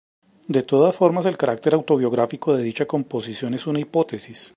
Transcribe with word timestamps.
De 0.47 0.63
todas 0.63 0.95
formas, 0.95 1.27
el 1.27 1.37
carácter 1.37 1.75
autobiográfico 1.75 2.55
de 2.57 2.63
dicha 2.63 2.87
composición 2.87 3.53
es 3.53 3.67
una 3.67 3.81
hipótesis. 3.81 4.49